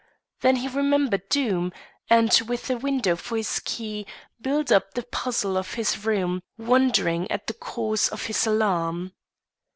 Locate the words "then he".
0.39-0.67